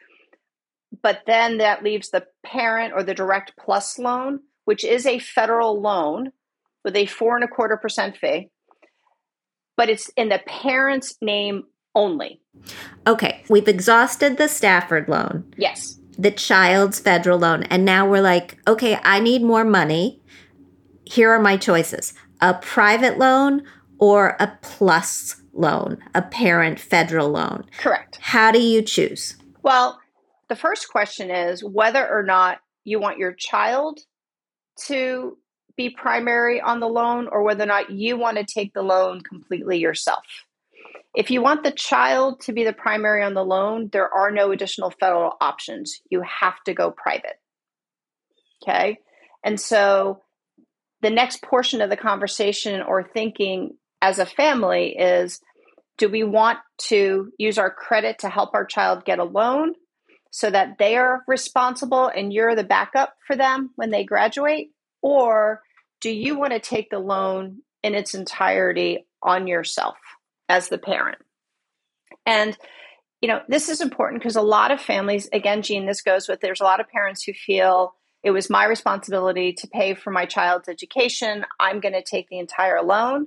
[1.03, 5.81] but then that leaves the parent or the direct plus loan, which is a federal
[5.81, 6.33] loan
[6.89, 8.49] with a four and a quarter percent fee,
[9.77, 12.41] but it's in the parent's name only.
[13.07, 15.53] Okay, we've exhausted the Stafford loan.
[15.59, 16.01] Yes.
[16.17, 17.65] The child's federal loan.
[17.65, 20.23] And now we're like, okay, I need more money.
[21.05, 23.65] Here are my choices a private loan
[23.99, 27.67] or a plus loan, a parent federal loan.
[27.77, 28.19] Correct.
[28.23, 29.37] How do you choose?
[29.63, 30.01] Well,
[30.49, 33.99] the first question is whether or not you want your child
[34.87, 35.37] to
[35.79, 39.23] be primary on the loan or whether or not you want to take the loan
[39.23, 40.25] completely yourself.
[41.15, 44.53] If you want the child to be the primary on the loan, there are no
[44.53, 46.01] additional federal options.
[46.11, 47.41] You have to go private.
[48.63, 48.99] Okay.
[49.43, 50.23] And so
[51.01, 55.41] the next portion of the conversation or thinking as a family is
[55.97, 59.75] do we want to use our credit to help our child get a loan
[60.31, 64.71] so that they are responsible and you're the backup for them when they graduate?
[65.03, 65.63] Or
[66.01, 69.97] do you want to take the loan in its entirety on yourself
[70.49, 71.19] as the parent?
[72.27, 72.57] And
[73.21, 76.41] you know, this is important because a lot of families, again, Jean, this goes with
[76.41, 80.27] there's a lot of parents who feel it was my responsibility to pay for my
[80.27, 81.45] child's education.
[81.59, 83.27] I'm going to take the entire loan.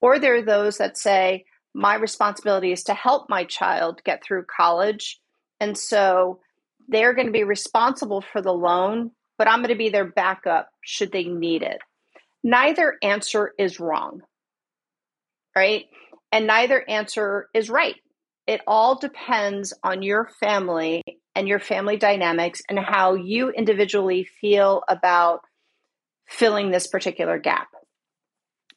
[0.00, 1.44] Or there are those that say,
[1.74, 5.20] my responsibility is to help my child get through college.
[5.60, 6.40] And so
[6.88, 10.68] they're going to be responsible for the loan, but I'm going to be their backup
[10.82, 11.78] should they need it.
[12.44, 14.22] Neither answer is wrong,
[15.54, 15.86] right?
[16.32, 17.96] And neither answer is right.
[18.46, 21.02] It all depends on your family
[21.34, 25.40] and your family dynamics and how you individually feel about
[26.28, 27.68] filling this particular gap.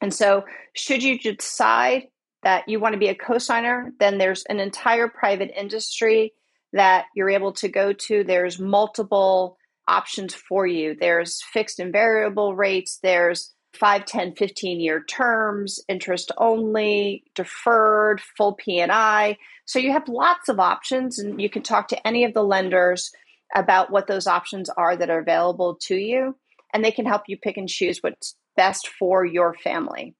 [0.00, 2.04] And so, should you decide
[2.42, 6.32] that you want to be a cosigner, then there's an entire private industry
[6.72, 8.22] that you're able to go to.
[8.22, 9.56] There's multiple
[9.88, 10.94] options for you.
[10.98, 18.54] There's fixed and variable rates, there's 5, 10, 15 year terms, interest only, deferred, full
[18.54, 19.36] P&I.
[19.64, 23.12] So you have lots of options and you can talk to any of the lenders
[23.54, 26.36] about what those options are that are available to you
[26.72, 30.14] and they can help you pick and choose what's best for your family.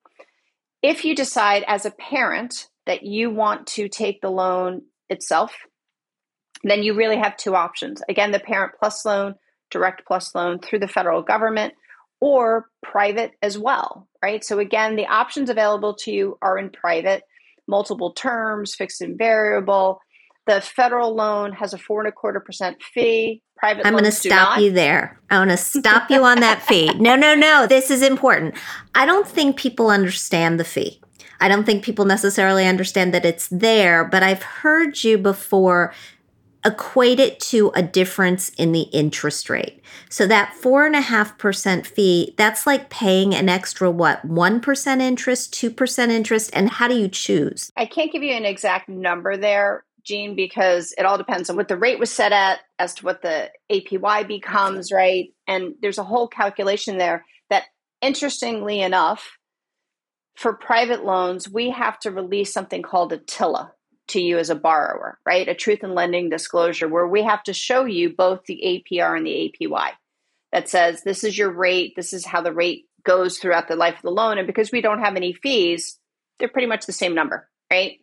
[0.82, 5.56] If you decide as a parent that you want to take the loan itself,
[6.62, 8.02] then you really have two options.
[8.08, 9.34] Again, the parent plus loan,
[9.70, 11.74] direct plus loan through the federal government,
[12.20, 14.44] or private as well, right?
[14.44, 17.22] So, again, the options available to you are in private,
[17.66, 20.00] multiple terms, fixed and variable.
[20.46, 23.42] The federal loan has a four and a quarter percent fee.
[23.56, 25.18] Private I'm going to stop you there.
[25.30, 26.92] I want to stop you on that fee.
[26.98, 27.66] No, no, no.
[27.66, 28.54] This is important.
[28.94, 31.00] I don't think people understand the fee.
[31.40, 35.92] I don't think people necessarily understand that it's there, but I've heard you before
[36.66, 39.80] equate it to a difference in the interest rate.
[40.10, 45.00] So that four and a half percent fee, that's like paying an extra what, 1%
[45.00, 46.50] interest, 2% interest?
[46.52, 47.70] And how do you choose?
[47.76, 49.84] I can't give you an exact number there.
[50.04, 53.22] Jean, because it all depends on what the rate was set at as to what
[53.22, 55.30] the APY becomes, right?
[55.48, 57.64] And there's a whole calculation there that,
[58.00, 59.36] interestingly enough,
[60.36, 63.72] for private loans, we have to release something called a TILA
[64.08, 65.48] to you as a borrower, right?
[65.48, 69.26] A truth in lending disclosure where we have to show you both the APR and
[69.26, 69.90] the APY
[70.52, 73.96] that says this is your rate, this is how the rate goes throughout the life
[73.96, 74.38] of the loan.
[74.38, 75.98] And because we don't have any fees,
[76.38, 77.98] they're pretty much the same number, right?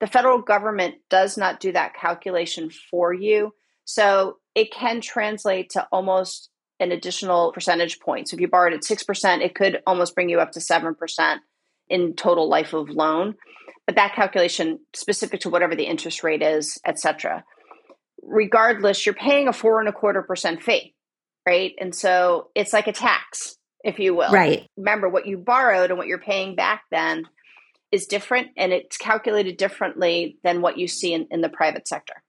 [0.00, 3.52] The federal government does not do that calculation for you.
[3.84, 8.28] So it can translate to almost an additional percentage point.
[8.28, 11.38] So if you borrowed at 6%, it could almost bring you up to 7%
[11.90, 13.34] in total life of loan.
[13.86, 17.42] But that calculation specific to whatever the interest rate is, et cetera.
[18.22, 20.94] Regardless, you're paying a four and a quarter percent fee,
[21.46, 21.72] right?
[21.80, 24.30] And so it's like a tax, if you will.
[24.30, 24.68] Right.
[24.76, 27.24] Remember what you borrowed and what you're paying back then
[27.90, 32.22] is different and it's calculated differently than what you see in, in the private sector.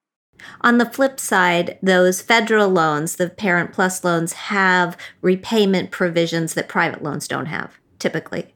[0.62, 6.70] On the flip side, those federal loans, the Parent Plus loans, have repayment provisions that
[6.70, 8.54] private loans don't have typically.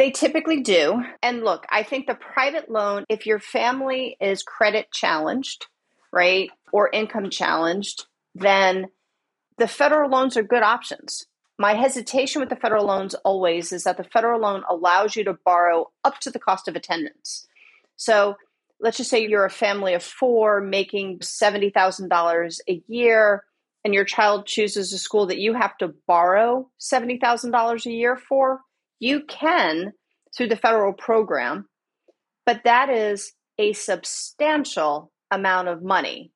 [0.00, 1.02] They typically do.
[1.22, 5.66] And look, I think the private loan, if your family is credit challenged,
[6.10, 8.86] right, or income challenged, then
[9.58, 11.26] the federal loans are good options.
[11.58, 15.36] My hesitation with the federal loans always is that the federal loan allows you to
[15.44, 17.46] borrow up to the cost of attendance.
[17.96, 18.36] So
[18.80, 23.44] let's just say you're a family of four making $70,000 a year,
[23.84, 28.60] and your child chooses a school that you have to borrow $70,000 a year for.
[29.00, 29.92] You can
[30.36, 31.66] through the federal program,
[32.46, 36.32] but that is a substantial amount of money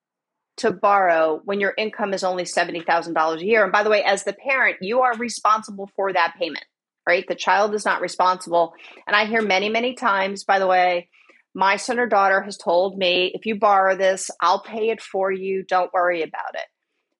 [0.56, 3.62] to borrow when your income is only $70,000 a year.
[3.62, 6.64] And by the way, as the parent, you are responsible for that payment,
[7.06, 7.24] right?
[7.26, 8.74] The child is not responsible.
[9.06, 11.08] And I hear many, many times, by the way,
[11.54, 15.30] my son or daughter has told me, if you borrow this, I'll pay it for
[15.30, 15.64] you.
[15.64, 16.66] Don't worry about it,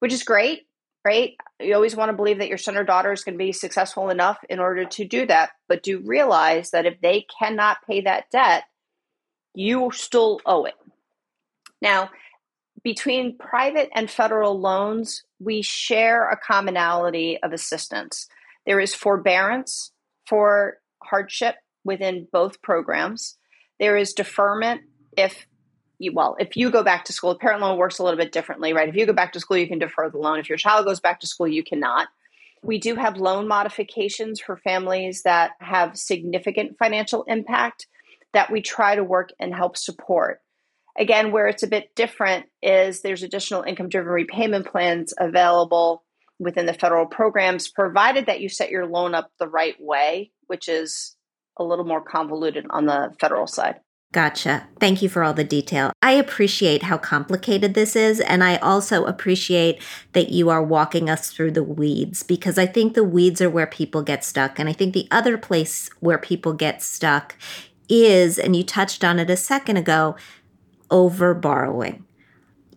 [0.01, 0.63] which is great,
[1.05, 1.35] right?
[1.61, 4.09] You always want to believe that your son or daughter is going to be successful
[4.11, 5.51] enough in order to do that.
[5.69, 8.65] But do realize that if they cannot pay that debt,
[9.55, 10.75] you still owe it.
[11.83, 12.11] Now,
[12.83, 18.27] between private and federal loans, we share a commonality of assistance.
[18.67, 19.93] There is forbearance
[20.27, 23.37] for hardship within both programs.
[23.79, 24.83] There is deferment
[25.17, 25.47] if
[26.13, 28.89] well, if you go back to school, parent loan works a little bit differently, right?
[28.89, 30.39] If you go back to school, you can defer the loan.
[30.39, 32.09] If your child goes back to school, you cannot.
[32.63, 37.87] We do have loan modifications for families that have significant financial impact
[38.33, 40.41] that we try to work and help support.
[40.99, 46.05] Again, where it's a bit different is there's additional income driven repayment plans available
[46.39, 50.69] within the federal programs, provided that you set your loan up the right way, which
[50.69, 51.17] is
[51.57, 53.77] a little more convoluted on the federal side.
[54.15, 54.69] Gotcha.
[54.79, 55.93] Thank you for all the detail.
[56.01, 58.21] I appreciate how complicated this is.
[58.21, 62.95] And I also appreciate that you are walking us through the weeds because I think
[62.95, 64.61] the weeds are where people get stuck.
[64.61, 67.35] And I think the other place where people get stuck
[67.89, 70.15] is, and you touched on it a second ago,
[70.93, 72.05] over borrowing.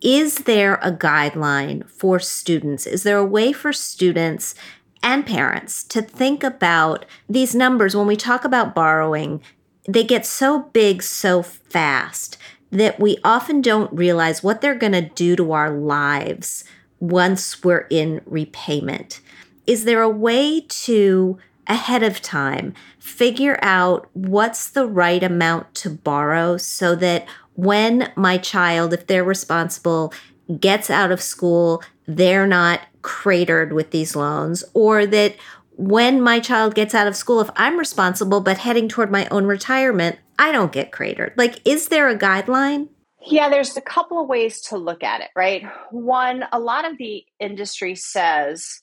[0.02, 2.88] Is there a guideline for students?
[2.88, 4.56] Is there a way for students
[5.04, 9.44] and parents to think about these numbers when we talk about borrowing?
[9.88, 12.38] They get so big so fast
[12.72, 16.66] that we often don't realize what they're going to do to our lives
[17.00, 19.22] once we're in repayment.
[19.66, 25.90] Is there a way to ahead of time figure out what's the right amount to
[25.90, 27.26] borrow so that
[27.56, 30.14] when my child, if they're responsible,
[30.60, 35.36] gets out of school, they're not cratered with these loans, or that
[35.78, 39.46] when my child gets out of school, if I'm responsible but heading toward my own
[39.46, 41.34] retirement, I don't get cratered.
[41.38, 42.90] Like, is there a guideline?
[43.26, 45.64] Yeah, there's a couple of ways to look at it, right?
[45.92, 48.82] One, a lot of the industry says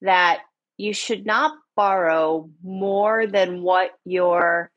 [0.00, 0.40] that
[0.78, 4.70] you should not borrow more than what your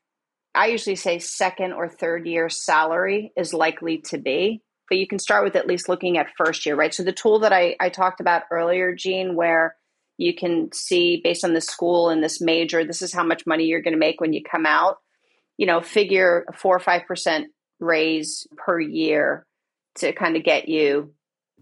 [0.54, 5.18] I usually say second or third year salary is likely to be, but you can
[5.18, 6.94] start with at least looking at first year, right?
[6.94, 9.76] So the tool that I, I talked about earlier, Jean, where
[10.18, 13.64] you can see based on the school and this major, this is how much money
[13.64, 14.96] you're going to make when you come out.
[15.56, 17.48] You know, figure a four or five percent
[17.80, 19.46] raise per year
[19.96, 21.14] to kind of get you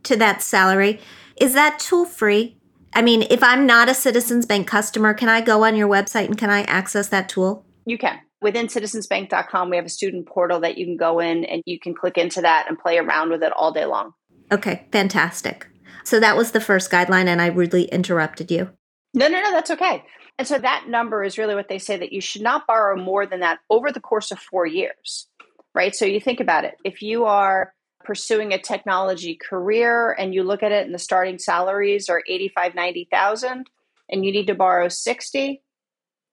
[0.05, 1.00] to that salary.
[1.40, 2.59] Is that tool free?
[2.92, 6.26] I mean, if I'm not a Citizens Bank customer, can I go on your website
[6.26, 7.64] and can I access that tool?
[7.86, 11.62] You can within citizensbank.com, we have a student portal that you can go in and
[11.64, 14.12] you can click into that and play around with it all day long.
[14.52, 15.66] Okay, fantastic.
[16.05, 18.70] So that was the first guideline, and I rudely interrupted you.
[19.14, 20.05] No, no, no, that's okay.
[20.38, 23.26] And so that number is really what they say that you should not borrow more
[23.26, 25.28] than that over the course of four years,
[25.74, 25.94] right?
[25.94, 26.74] So you think about it.
[26.84, 27.72] If you are
[28.05, 32.74] pursuing a technology career and you look at it and the starting salaries are 85,
[32.74, 33.66] 90,000
[34.11, 35.62] and you need to borrow 60,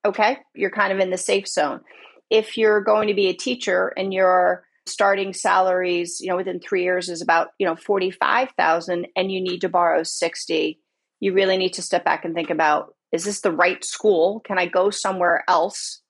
[0.04, 1.82] okay, you're kind of in the safe zone.
[2.30, 6.84] If you're going to be a teacher and your starting salaries, you know, within three
[6.84, 10.80] years is about, you know, 45,000 and you need to borrow 60,
[11.20, 14.40] you really need to step back and think about, is this the right school?
[14.42, 16.02] Can I go somewhere else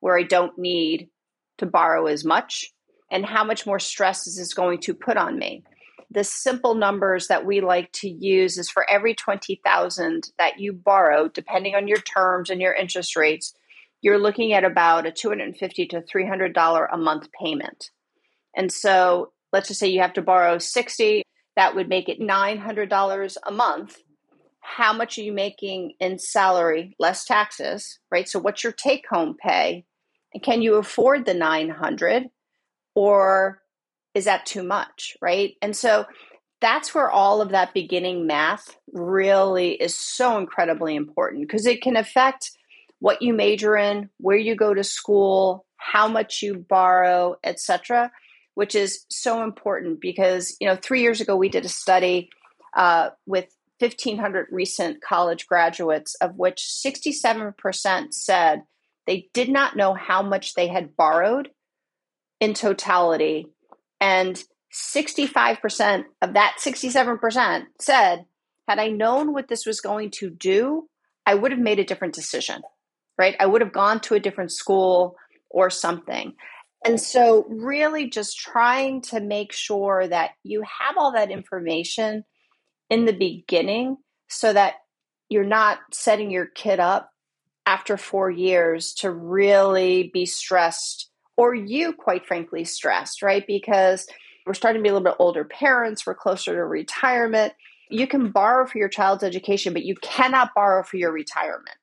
[0.00, 1.08] where I don't need
[1.58, 2.66] to borrow as much?
[3.10, 5.64] And how much more stress is this going to put on me?
[6.10, 11.28] the simple numbers that we like to use is for every 20,000 that you borrow,
[11.28, 13.54] depending on your terms and your interest rates,
[14.02, 17.90] you're looking at about a 250 to $300 a month payment.
[18.56, 21.22] And so let's just say you have to borrow 60,
[21.56, 23.98] that would make it $900 a month.
[24.60, 28.28] How much are you making in salary, less taxes, right?
[28.28, 29.84] So what's your take home pay?
[30.32, 32.26] And can you afford the 900
[32.94, 33.62] or
[34.14, 35.54] is that too much, right?
[35.62, 36.06] And so
[36.60, 41.96] that's where all of that beginning math really is so incredibly important because it can
[41.96, 42.50] affect
[42.98, 48.10] what you major in, where you go to school, how much you borrow, etc.,
[48.54, 52.30] which is so important because you know three years ago we did a study
[52.76, 53.46] uh, with
[53.80, 58.62] 1,500 recent college graduates, of which 67% said
[59.06, 61.48] they did not know how much they had borrowed
[62.40, 63.46] in totality
[64.00, 64.42] and
[64.72, 68.24] 65% of that 67% said,
[68.68, 70.88] had I known what this was going to do,
[71.26, 72.62] I would have made a different decision,
[73.18, 73.34] right?
[73.40, 75.16] I would have gone to a different school
[75.50, 76.34] or something.
[76.84, 82.24] And so, really, just trying to make sure that you have all that information
[82.88, 84.74] in the beginning so that
[85.28, 87.10] you're not setting your kid up
[87.66, 93.46] after four years to really be stressed, or you, quite frankly, stressed, right?
[93.46, 94.06] Because
[94.46, 97.52] we're starting to be a little bit older parents, we're closer to retirement.
[97.90, 101.76] You can borrow for your child's education, but you cannot borrow for your retirement.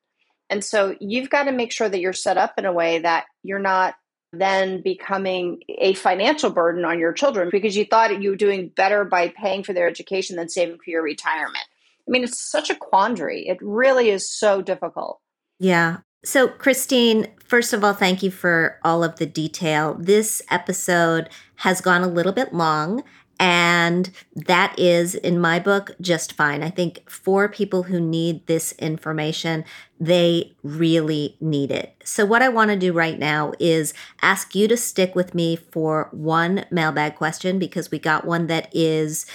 [0.50, 3.26] And so you've got to make sure that you're set up in a way that
[3.42, 3.94] you're not
[4.32, 9.04] then becoming a financial burden on your children because you thought you were doing better
[9.04, 11.64] by paying for their education than saving for your retirement.
[12.06, 13.46] I mean, it's such a quandary.
[13.48, 15.20] It really is so difficult.
[15.58, 15.98] Yeah.
[16.24, 19.94] So, Christine, first of all, thank you for all of the detail.
[19.98, 23.04] This episode has gone a little bit long,
[23.38, 26.62] and that is, in my book, just fine.
[26.62, 29.64] I think for people who need this information,
[30.00, 31.94] they really need it.
[32.04, 35.54] So, what I want to do right now is ask you to stick with me
[35.56, 39.26] for one mailbag question because we got one that is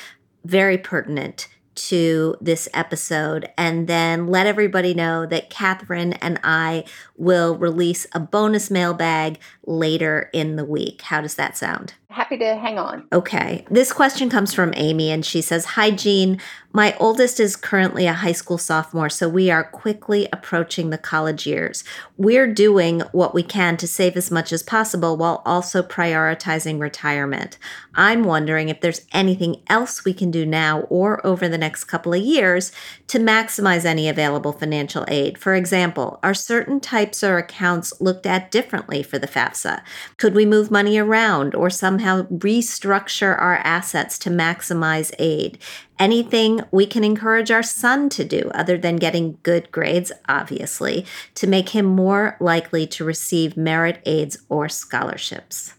[0.43, 6.83] very pertinent to this episode and then let everybody know that Catherine and I
[7.17, 11.01] will release a bonus mailbag later in the week.
[11.03, 11.95] How does that sound?
[12.13, 13.07] Happy to hang on.
[13.11, 13.65] Okay.
[13.71, 16.39] This question comes from Amy and she says Hi, Jean.
[16.75, 21.45] My oldest is currently a high school sophomore, so we are quickly approaching the college
[21.45, 21.83] years.
[22.17, 27.59] We're doing what we can to save as much as possible while also prioritizing retirement.
[27.93, 32.11] I'm wondering if there's anything else we can do now or over the next couple
[32.11, 32.71] of years
[33.07, 35.37] to maximize any available financial aid.
[35.37, 39.83] For example, are certain types or accounts looked at differently for the FAFSA?
[40.17, 45.59] Could we move money around or somehow restructure our assets to maximize aid?
[45.99, 51.47] anything we can encourage our son to do other than getting good grades, obviously, to
[51.47, 55.73] make him more likely to receive merit aids or scholarships?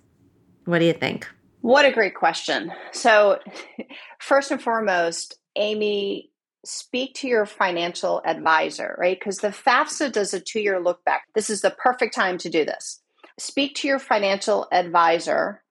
[0.65, 1.29] What do you think?
[1.61, 2.73] What a great question.
[2.93, 3.39] So,
[4.19, 6.31] first and foremost, Amy,
[6.65, 9.19] speak to your financial advisor, right?
[9.19, 11.25] Because the FAFSA does a two year look back.
[11.35, 13.03] This is the perfect time to do this.
[13.39, 15.64] Speak to your financial advisor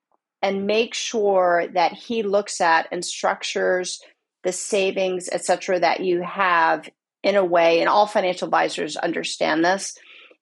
[0.43, 3.99] and make sure that he looks at and structures
[4.43, 6.87] the savings, et cetera, that you have
[7.23, 9.97] in a way, and all financial advisors understand this,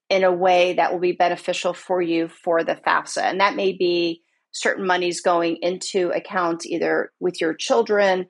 [0.09, 3.21] in a way that will be beneficial for you for the FAFSA.
[3.21, 8.25] And that may be certain monies going into accounts either with your children.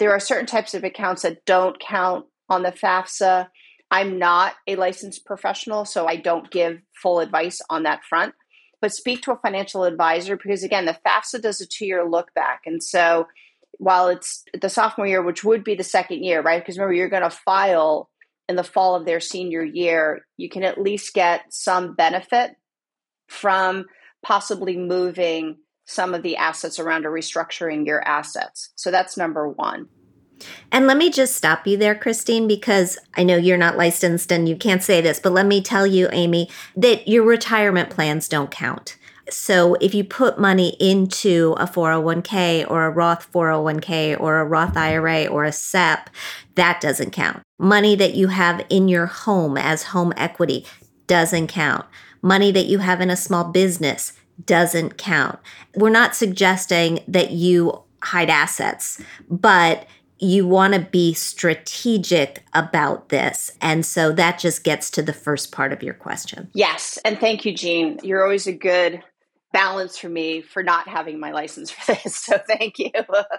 [0.00, 3.46] There are certain types of accounts that don't count on the FAFSA.
[3.90, 8.34] I'm not a licensed professional, so I don't give full advice on that front.
[8.84, 12.34] But speak to a financial advisor because, again, the FAFSA does a two year look
[12.34, 12.64] back.
[12.66, 13.26] And so
[13.78, 16.60] while it's the sophomore year, which would be the second year, right?
[16.60, 18.10] Because remember, you're going to file
[18.46, 22.56] in the fall of their senior year, you can at least get some benefit
[23.26, 23.86] from
[24.22, 25.56] possibly moving
[25.86, 28.68] some of the assets around or restructuring your assets.
[28.74, 29.88] So that's number one.
[30.70, 34.48] And let me just stop you there, Christine, because I know you're not licensed and
[34.48, 38.50] you can't say this, but let me tell you, Amy, that your retirement plans don't
[38.50, 38.96] count.
[39.30, 44.76] So if you put money into a 401k or a Roth 401k or a Roth
[44.76, 46.10] IRA or a SEP,
[46.56, 47.42] that doesn't count.
[47.58, 50.66] Money that you have in your home as home equity
[51.06, 51.86] doesn't count.
[52.20, 54.12] Money that you have in a small business
[54.44, 55.38] doesn't count.
[55.74, 59.86] We're not suggesting that you hide assets, but
[60.18, 63.52] you want to be strategic about this.
[63.60, 66.50] And so that just gets to the first part of your question.
[66.54, 66.98] Yes.
[67.04, 67.98] And thank you, Jean.
[68.02, 69.02] You're always a good
[69.52, 72.16] balance for me for not having my license for this.
[72.16, 72.90] So thank you.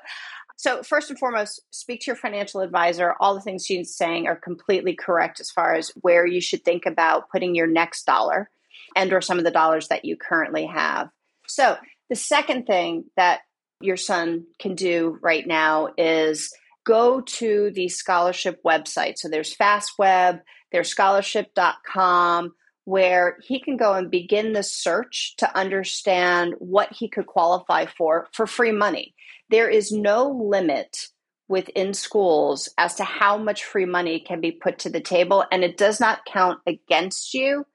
[0.57, 3.15] so first and foremost, speak to your financial advisor.
[3.19, 6.86] All the things she's saying are completely correct as far as where you should think
[6.86, 8.49] about putting your next dollar
[8.95, 11.09] and or some of the dollars that you currently have.
[11.47, 11.78] So
[12.09, 13.41] the second thing that
[13.82, 16.53] your son can do right now is
[16.86, 19.17] go to the scholarship website.
[19.17, 22.53] So there's FastWeb, there's scholarship.com,
[22.86, 28.27] where he can go and begin the search to understand what he could qualify for
[28.31, 29.13] for free money.
[29.49, 31.07] There is no limit
[31.47, 35.63] within schools as to how much free money can be put to the table, and
[35.63, 37.65] it does not count against you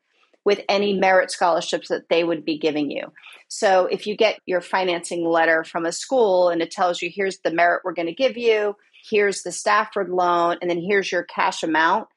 [0.45, 3.13] with any merit scholarships that they would be giving you.
[3.49, 7.39] So if you get your financing letter from a school and it tells you here's
[7.41, 8.75] the merit we're going to give you,
[9.09, 12.09] here's the Stafford loan, and then here's your cash amount,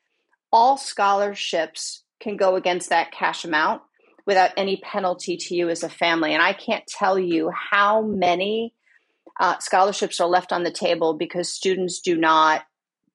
[0.51, 3.81] all scholarships can go against that cash amount
[4.25, 6.33] without any penalty to you as a family.
[6.33, 8.73] And I can't tell you how many
[9.39, 12.63] uh, scholarships are left on the table because students do not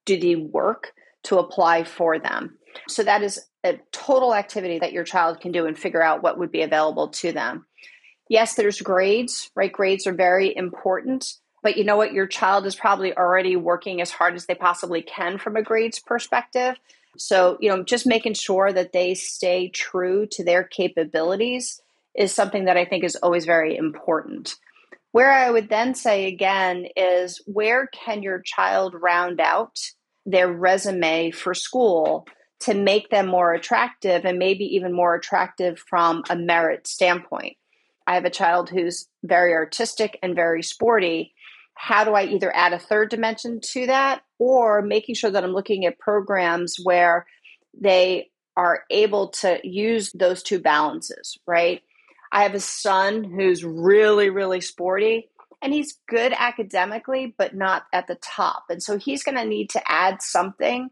[0.04, 0.92] do the work
[1.24, 2.58] to apply for them.
[2.88, 6.38] So that is a total activity that your child can do and figure out what
[6.38, 7.66] would be available to them.
[8.28, 9.72] yes, there's grades, right?
[9.72, 11.34] Grades are very important.
[11.62, 12.12] But you know what?
[12.12, 15.98] Your child is probably already working as hard as they possibly can from a grades
[15.98, 16.76] perspective.
[17.16, 21.80] So, you know, just making sure that they stay true to their capabilities
[22.14, 24.54] is something that I think is always very important.
[25.12, 29.78] Where I would then say again is where can your child round out
[30.26, 32.26] their resume for school
[32.60, 37.56] to make them more attractive and maybe even more attractive from a merit standpoint?
[38.06, 41.34] I have a child who's very artistic and very sporty.
[41.80, 45.52] How do I either add a third dimension to that or making sure that I'm
[45.52, 47.24] looking at programs where
[47.80, 51.80] they are able to use those two balances, right?
[52.32, 55.28] I have a son who's really, really sporty
[55.62, 58.64] and he's good academically, but not at the top.
[58.70, 60.90] And so he's going to need to add something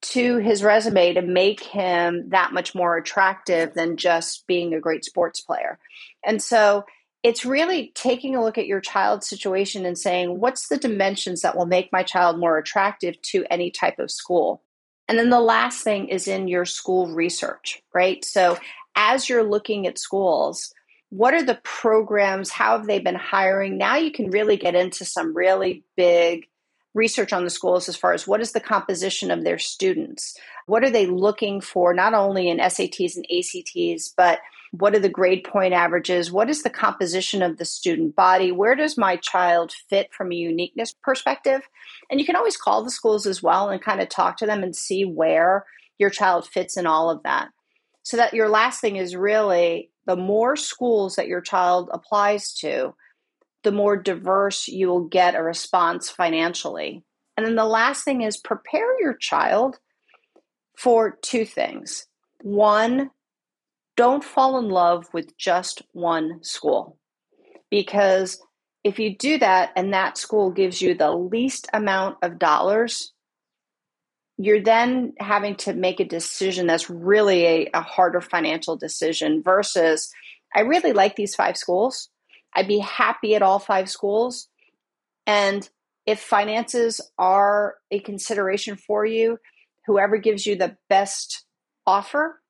[0.00, 5.06] to his resume to make him that much more attractive than just being a great
[5.06, 5.78] sports player.
[6.22, 6.84] And so
[7.28, 11.54] it's really taking a look at your child's situation and saying, what's the dimensions that
[11.54, 14.62] will make my child more attractive to any type of school?
[15.08, 18.24] And then the last thing is in your school research, right?
[18.24, 18.56] So
[18.96, 20.72] as you're looking at schools,
[21.10, 22.48] what are the programs?
[22.48, 23.76] How have they been hiring?
[23.76, 26.46] Now you can really get into some really big
[26.94, 30.34] research on the schools as far as what is the composition of their students?
[30.64, 34.38] What are they looking for, not only in SATs and ACTs, but
[34.72, 36.30] what are the grade point averages?
[36.30, 38.52] What is the composition of the student body?
[38.52, 41.62] Where does my child fit from a uniqueness perspective?
[42.10, 44.62] And you can always call the schools as well and kind of talk to them
[44.62, 45.64] and see where
[45.98, 47.48] your child fits in all of that.
[48.02, 52.94] So that your last thing is really the more schools that your child applies to,
[53.62, 57.04] the more diverse you will get a response financially.
[57.36, 59.78] And then the last thing is prepare your child
[60.76, 62.06] for two things.
[62.42, 63.10] One,
[63.98, 66.96] don't fall in love with just one school.
[67.68, 68.40] Because
[68.84, 73.12] if you do that and that school gives you the least amount of dollars,
[74.36, 80.12] you're then having to make a decision that's really a, a, harder financial decision versus
[80.54, 82.08] I really like these five schools.
[82.54, 84.48] I'd be happy at all five schools.
[85.26, 85.68] And
[86.06, 89.38] if finances are a consideration for you,
[89.86, 91.44] whoever gives you the best
[91.84, 92.40] offer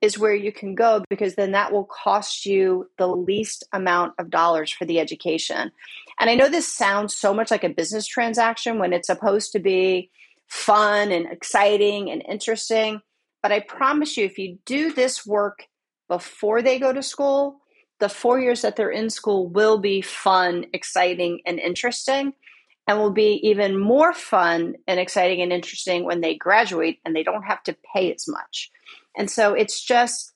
[0.00, 4.30] is where you can go because then that will cost you the least amount of
[4.30, 5.70] dollars for the education.
[6.18, 9.58] And I know this sounds so much like a business transaction when it's supposed to
[9.58, 10.10] be
[10.48, 13.02] fun and exciting and interesting.
[13.42, 15.66] But I promise you, if you do this work
[16.08, 17.60] before they go to school,
[18.00, 22.32] the four years that they're in school will be fun, exciting, and interesting,
[22.86, 27.22] and will be even more fun and exciting and interesting when they graduate and they
[27.22, 28.70] don't have to pay as much.
[29.16, 30.32] And so it's just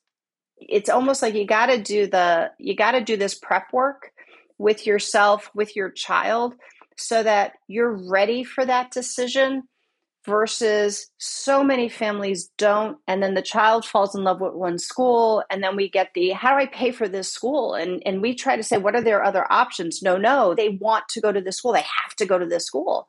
[0.58, 4.12] it's almost like you got to do the you got to do this prep work
[4.58, 6.54] with yourself with your child
[6.96, 9.64] so that you're ready for that decision
[10.24, 15.42] versus so many families don't and then the child falls in love with one school
[15.50, 17.74] and then we get the how do i pay for this school?
[17.74, 20.02] And and we try to say what are their other options?
[20.02, 22.64] No no they want to go to this school they have to go to this
[22.64, 23.08] school.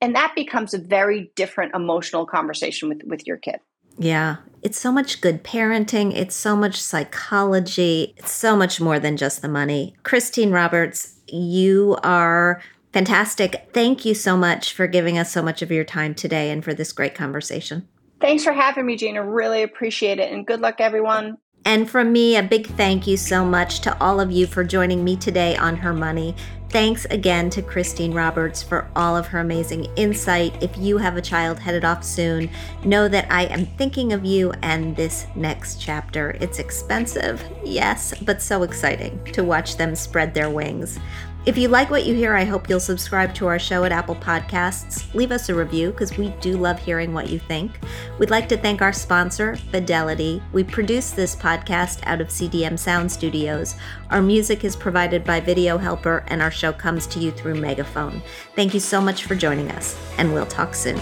[0.00, 3.60] And that becomes a very different emotional conversation with with your kid
[3.98, 6.14] yeah, it's so much good parenting.
[6.14, 8.14] It's so much psychology.
[8.16, 9.94] It's so much more than just the money.
[10.02, 13.68] Christine Roberts, you are fantastic.
[13.72, 16.72] Thank you so much for giving us so much of your time today and for
[16.72, 17.86] this great conversation.
[18.20, 19.22] Thanks for having me, Gina.
[19.22, 20.32] Really appreciate it.
[20.32, 21.36] And good luck, everyone.
[21.66, 25.02] And from me, a big thank you so much to all of you for joining
[25.02, 26.36] me today on Her Money.
[26.74, 30.60] Thanks again to Christine Roberts for all of her amazing insight.
[30.60, 32.50] If you have a child headed off soon,
[32.84, 36.36] know that I am thinking of you and this next chapter.
[36.40, 40.98] It's expensive, yes, but so exciting to watch them spread their wings.
[41.46, 44.16] If you like what you hear, I hope you'll subscribe to our show at Apple
[44.16, 45.12] Podcasts.
[45.12, 47.80] Leave us a review because we do love hearing what you think.
[48.18, 50.42] We'd like to thank our sponsor, Fidelity.
[50.54, 53.76] We produce this podcast out of CDM Sound Studios.
[54.08, 58.22] Our music is provided by Video Helper, and our show comes to you through Megaphone.
[58.56, 60.98] Thank you so much for joining us, and we'll talk soon.